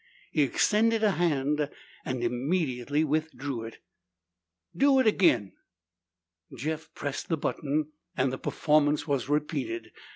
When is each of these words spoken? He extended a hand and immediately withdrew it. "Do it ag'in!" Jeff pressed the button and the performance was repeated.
He 0.31 0.41
extended 0.41 1.03
a 1.03 1.11
hand 1.11 1.69
and 2.03 2.23
immediately 2.23 3.03
withdrew 3.03 3.65
it. 3.65 3.77
"Do 4.75 4.99
it 4.99 5.05
ag'in!" 5.05 5.51
Jeff 6.57 6.91
pressed 6.95 7.29
the 7.29 7.37
button 7.37 7.89
and 8.17 8.33
the 8.33 8.39
performance 8.39 9.07
was 9.07 9.29
repeated. 9.29 9.91